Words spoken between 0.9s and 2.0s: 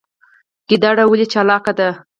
ولې چالاکه ده؟